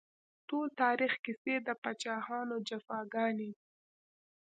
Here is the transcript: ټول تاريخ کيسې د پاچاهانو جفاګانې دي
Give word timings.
ټول 0.47 0.67
تاريخ 0.81 1.13
کيسې 1.25 1.55
د 1.67 1.69
پاچاهانو 1.81 2.55
جفاګانې 2.67 3.49
دي 3.51 3.51